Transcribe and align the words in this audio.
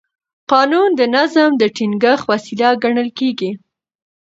قانون 0.51 0.89
د 0.99 1.01
نظم 1.15 1.49
د 1.57 1.63
ټینګښت 1.75 2.25
وسیله 2.31 2.69
ګڼل 2.83 3.09
کېږي. 3.19 3.51